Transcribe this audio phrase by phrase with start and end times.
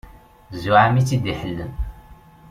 [0.53, 1.71] Zzuɛama i tt-id-iḥellen.